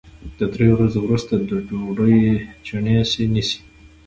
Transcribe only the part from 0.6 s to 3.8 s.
ورځو وروسته ډوډۍ چڼېسه نیسي